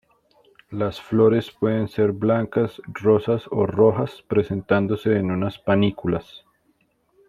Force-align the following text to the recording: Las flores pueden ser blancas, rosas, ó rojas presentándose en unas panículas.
Las 0.71 0.99
flores 0.99 1.51
pueden 1.51 1.87
ser 1.87 2.11
blancas, 2.11 2.81
rosas, 2.87 3.43
ó 3.51 3.67
rojas 3.67 4.23
presentándose 4.23 5.15
en 5.15 5.29
unas 5.29 5.59
panículas. 5.59 6.43